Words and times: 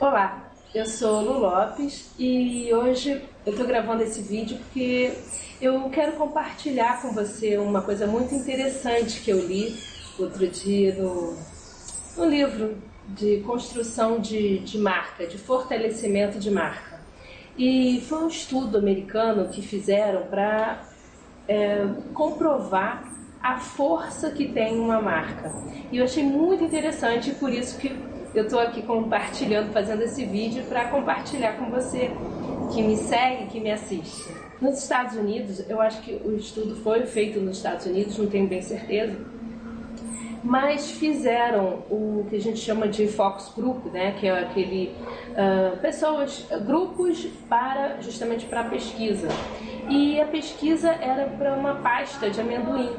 Olá, 0.00 0.52
eu 0.72 0.86
sou 0.86 1.20
Lu 1.22 1.40
Lopes 1.40 2.12
e 2.16 2.72
hoje 2.72 3.20
eu 3.44 3.50
estou 3.50 3.66
gravando 3.66 4.00
esse 4.00 4.22
vídeo 4.22 4.56
porque 4.58 5.12
eu 5.60 5.90
quero 5.90 6.12
compartilhar 6.12 7.02
com 7.02 7.10
você 7.10 7.58
uma 7.58 7.82
coisa 7.82 8.06
muito 8.06 8.32
interessante 8.32 9.20
que 9.20 9.32
eu 9.32 9.44
li 9.44 9.76
outro 10.16 10.46
dia 10.46 10.94
no, 10.94 11.36
no 12.16 12.24
livro 12.26 12.78
de 13.08 13.40
construção 13.40 14.20
de, 14.20 14.60
de 14.60 14.78
marca, 14.78 15.26
de 15.26 15.36
fortalecimento 15.36 16.38
de 16.38 16.52
marca. 16.52 17.00
E 17.56 18.00
foi 18.02 18.22
um 18.22 18.28
estudo 18.28 18.78
americano 18.78 19.48
que 19.48 19.60
fizeram 19.62 20.28
para 20.28 20.80
é, 21.48 21.84
comprovar 22.14 23.02
a 23.42 23.58
força 23.58 24.30
que 24.30 24.52
tem 24.52 24.78
uma 24.78 25.02
marca. 25.02 25.52
E 25.90 25.96
eu 25.96 26.04
achei 26.04 26.22
muito 26.22 26.62
interessante, 26.62 27.32
por 27.32 27.52
isso 27.52 27.76
que 27.78 28.17
eu 28.34 28.44
estou 28.44 28.60
aqui 28.60 28.82
compartilhando, 28.82 29.72
fazendo 29.72 30.02
esse 30.02 30.24
vídeo 30.24 30.64
para 30.64 30.88
compartilhar 30.88 31.56
com 31.56 31.70
você 31.70 32.10
que 32.72 32.82
me 32.82 32.96
segue, 32.96 33.46
que 33.46 33.60
me 33.60 33.70
assiste. 33.70 34.30
Nos 34.60 34.82
Estados 34.82 35.16
Unidos, 35.16 35.64
eu 35.68 35.80
acho 35.80 36.02
que 36.02 36.12
o 36.24 36.36
estudo 36.36 36.76
foi 36.76 37.06
feito 37.06 37.40
nos 37.40 37.56
Estados 37.56 37.86
Unidos, 37.86 38.18
não 38.18 38.26
tenho 38.26 38.46
bem 38.46 38.60
certeza, 38.60 39.16
mas 40.42 40.90
fizeram 40.90 41.84
o 41.90 42.26
que 42.28 42.36
a 42.36 42.40
gente 42.40 42.58
chama 42.58 42.88
de 42.88 43.06
focus 43.06 43.52
group, 43.54 43.86
né, 43.86 44.16
que 44.18 44.26
é 44.26 44.38
aquele 44.38 44.94
uh, 45.30 45.76
pessoas, 45.78 46.46
grupos 46.66 47.26
para 47.48 48.00
justamente 48.00 48.46
para 48.46 48.64
pesquisa. 48.64 49.28
E 49.88 50.20
a 50.20 50.26
pesquisa 50.26 50.90
era 50.90 51.28
para 51.28 51.54
uma 51.54 51.76
pasta 51.76 52.28
de 52.30 52.40
amendoim, 52.40 52.90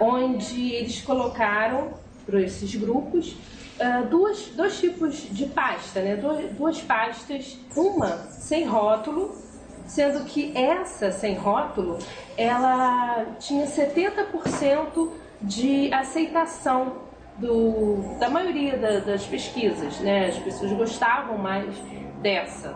onde 0.00 0.72
eles 0.72 1.00
colocaram 1.00 1.94
para 2.26 2.40
esses 2.40 2.74
grupos 2.74 3.36
uh, 3.80 4.06
duas, 4.08 4.46
dois 4.48 4.78
tipos 4.78 5.14
de 5.30 5.46
pasta, 5.46 6.00
né, 6.00 6.16
duas, 6.16 6.50
duas 6.52 6.80
pastas, 6.80 7.58
uma 7.76 8.08
sem 8.30 8.64
rótulo 8.64 9.44
sendo 9.86 10.24
que 10.24 10.56
essa 10.56 11.10
sem 11.10 11.34
rótulo 11.34 11.98
ela 12.36 13.26
tinha 13.38 13.66
70% 13.66 15.10
de 15.42 15.92
aceitação 15.92 17.04
do, 17.36 18.16
da 18.18 18.28
maioria 18.28 18.78
da, 18.78 19.00
das 19.00 19.26
pesquisas, 19.26 20.00
né? 20.00 20.28
As 20.28 20.38
pessoas 20.38 20.72
gostavam 20.72 21.36
mais 21.36 21.74
dessa. 22.22 22.74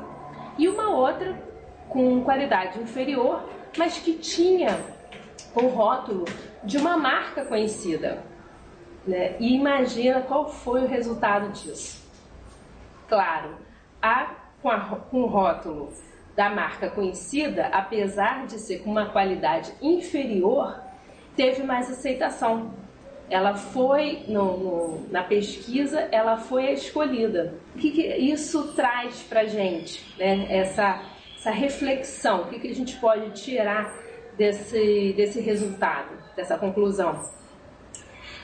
E 0.59 0.69
uma 0.69 0.91
outra 0.91 1.41
com 1.89 2.23
qualidade 2.23 2.79
inferior, 2.81 3.49
mas 3.77 3.99
que 3.99 4.15
tinha 4.15 4.79
o 5.55 5.67
rótulo 5.69 6.25
de 6.63 6.77
uma 6.77 6.97
marca 6.97 7.45
conhecida. 7.45 8.23
Né? 9.09 9.37
E 9.41 9.55
imagina 9.55 10.21
qual 10.21 10.51
foi 10.51 10.85
o 10.85 10.87
resultado 10.87 11.51
disso. 11.53 12.07
Claro, 13.09 13.57
a 14.03 14.35
com, 14.61 14.69
a, 14.69 14.81
com 14.81 15.23
o 15.23 15.27
rótulo 15.27 15.91
da 16.37 16.51
marca 16.51 16.91
conhecida, 16.91 17.69
apesar 17.69 18.47
de 18.47 18.59
ser 18.59 18.81
com 18.81 18.91
uma 18.91 19.07
qualidade 19.07 19.73
inferior, 19.81 20.79
teve 21.35 21.63
mais 21.63 21.91
aceitação. 21.91 22.71
Ela 23.31 23.55
foi 23.55 24.25
no, 24.29 24.57
no, 24.59 25.09
na 25.11 25.23
pesquisa, 25.23 26.01
ela 26.13 26.37
foi 26.37 26.67
a 26.67 26.73
escolhida. 26.73 27.55
O 27.75 27.79
que, 27.79 27.91
que 27.91 28.03
isso 28.03 28.75
traz 28.75 29.23
para 29.23 29.47
gente? 29.47 30.05
Né? 30.19 30.47
Essa, 30.51 31.03
essa 31.35 31.51
reflexão, 31.51 32.43
o 32.43 32.47
que, 32.49 32.59
que 32.59 32.69
a 32.69 32.75
gente 32.75 32.97
pode 32.97 33.31
tirar 33.43 33.91
desse, 34.37 35.15
desse 35.17 35.41
resultado, 35.41 36.11
dessa 36.37 36.59
conclusão? 36.59 37.39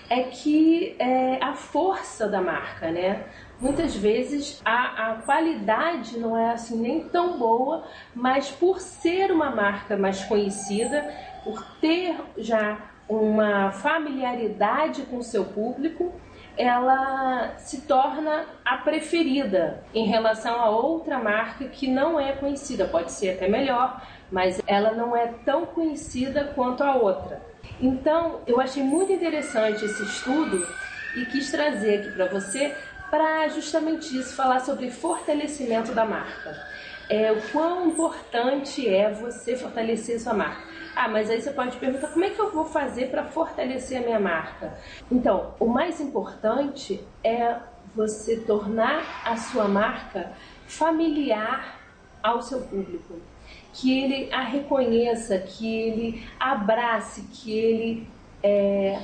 É 0.08 0.24
que 0.24 0.94
é 0.98 1.38
a 1.42 1.54
força 1.54 2.28
da 2.28 2.40
marca, 2.40 2.90
né? 2.90 3.24
Muitas 3.60 3.96
vezes 3.96 4.60
a, 4.64 5.12
a 5.12 5.14
qualidade 5.22 6.18
não 6.18 6.36
é 6.36 6.52
assim 6.52 6.76
nem 6.76 7.08
tão 7.08 7.38
boa, 7.38 7.84
mas 8.14 8.50
por 8.50 8.80
ser 8.80 9.30
uma 9.30 9.50
marca 9.50 9.96
mais 9.96 10.24
conhecida, 10.24 11.08
por 11.42 11.64
ter 11.80 12.16
já 12.36 12.78
uma 13.08 13.70
familiaridade 13.70 15.02
com 15.02 15.18
o 15.18 15.22
seu 15.22 15.44
público, 15.44 16.12
ela 16.56 17.56
se 17.58 17.82
torna 17.82 18.46
a 18.64 18.76
preferida 18.78 19.82
em 19.92 20.06
relação 20.06 20.60
a 20.60 20.70
outra 20.70 21.18
marca 21.18 21.64
que 21.66 21.88
não 21.88 22.18
é 22.18 22.32
conhecida. 22.32 22.86
Pode 22.86 23.12
ser 23.12 23.30
até 23.30 23.48
melhor, 23.48 24.00
mas 24.30 24.60
ela 24.66 24.92
não 24.92 25.16
é 25.16 25.26
tão 25.44 25.66
conhecida 25.66 26.52
quanto 26.54 26.82
a 26.82 26.94
outra. 26.94 27.53
Então, 27.80 28.42
eu 28.46 28.60
achei 28.60 28.82
muito 28.82 29.12
interessante 29.12 29.84
esse 29.84 30.02
estudo 30.02 30.66
e 31.14 31.26
quis 31.26 31.50
trazer 31.50 32.00
aqui 32.00 32.10
para 32.10 32.26
você 32.26 32.76
para 33.10 33.46
justamente 33.48 34.18
isso, 34.18 34.34
falar 34.34 34.58
sobre 34.60 34.90
fortalecimento 34.90 35.94
da 35.94 36.04
marca. 36.04 36.60
É, 37.08 37.30
o 37.30 37.42
quão 37.50 37.86
importante 37.90 38.88
é 38.88 39.12
você 39.12 39.56
fortalecer 39.56 40.20
sua 40.20 40.34
marca. 40.34 40.66
Ah, 40.96 41.08
mas 41.08 41.30
aí 41.30 41.40
você 41.40 41.52
pode 41.52 41.76
perguntar 41.76 42.08
como 42.08 42.24
é 42.24 42.30
que 42.30 42.40
eu 42.40 42.50
vou 42.52 42.64
fazer 42.64 43.10
para 43.12 43.24
fortalecer 43.26 43.98
a 43.98 44.04
minha 44.04 44.18
marca? 44.18 44.76
Então, 45.10 45.56
o 45.60 45.68
mais 45.68 46.00
importante 46.00 47.16
é 47.22 47.56
você 47.94 48.44
tornar 48.44 49.20
a 49.24 49.36
sua 49.36 49.68
marca 49.68 50.36
familiar 50.66 51.84
ao 52.22 52.42
seu 52.42 52.62
público. 52.68 53.33
Que 53.72 54.02
ele 54.02 54.32
a 54.32 54.42
reconheça, 54.42 55.38
que 55.38 55.66
ele 55.66 56.22
abrace, 56.38 57.22
que 57.32 57.52
ele 57.52 58.06
é, 58.42 59.00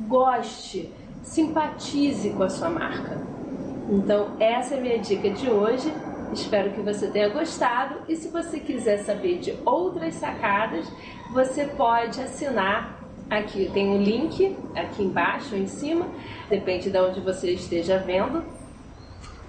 goste, 0.00 0.92
simpatize 1.22 2.30
com 2.30 2.42
a 2.42 2.50
sua 2.50 2.70
marca. 2.70 3.20
Então, 3.88 4.36
essa 4.38 4.74
é 4.74 4.78
a 4.78 4.80
minha 4.80 4.98
dica 4.98 5.30
de 5.30 5.50
hoje. 5.50 5.92
Espero 6.32 6.70
que 6.70 6.80
você 6.80 7.08
tenha 7.08 7.28
gostado. 7.28 7.96
E 8.08 8.16
se 8.16 8.28
você 8.28 8.58
quiser 8.58 8.98
saber 8.98 9.38
de 9.38 9.54
outras 9.64 10.14
sacadas, 10.14 10.86
você 11.32 11.66
pode 11.66 12.20
assinar 12.20 13.00
aqui. 13.28 13.70
Tem 13.72 13.88
um 13.88 14.02
link 14.02 14.56
aqui 14.74 15.02
embaixo 15.02 15.54
ou 15.54 15.60
em 15.60 15.66
cima, 15.66 16.06
depende 16.48 16.90
de 16.90 16.98
onde 16.98 17.20
você 17.20 17.52
esteja 17.52 17.98
vendo. 17.98 18.44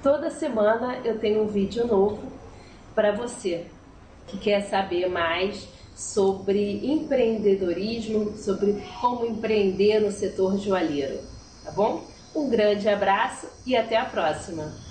Toda 0.02 0.30
semana 0.30 1.00
eu 1.04 1.18
tenho 1.18 1.44
um 1.44 1.48
vídeo 1.48 1.88
novo 1.88 2.20
para 2.94 3.12
você 3.12 3.66
que 4.28 4.38
quer 4.38 4.62
saber 4.62 5.08
mais 5.08 5.68
sobre 5.96 6.86
empreendedorismo, 6.86 8.38
sobre 8.38 8.84
como 9.00 9.26
empreender 9.26 10.00
no 10.02 10.12
setor 10.12 10.58
joalheiro, 10.58 11.20
tá 11.64 11.72
bom? 11.72 12.04
Um 12.36 12.50
grande 12.50 12.90
abraço 12.90 13.48
e 13.66 13.76
até 13.76 13.98
a 13.98 14.06
próxima! 14.06 14.85